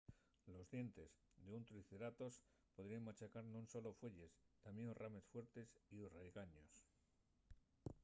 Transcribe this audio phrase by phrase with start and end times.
[0.53, 1.11] los dientes
[1.49, 2.37] d'un triceratops
[2.75, 4.33] podríen machacar non solo fueyes
[4.65, 6.73] tamién rames fuertes y raigaños